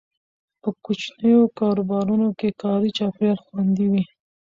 په 0.61 0.69
کوچنیو 0.85 1.41
کاروبارونو 1.59 2.27
کې 2.39 2.49
کاري 2.61 2.89
چاپیریال 2.97 3.39
خوندي 3.45 3.85
وي. 3.91 4.03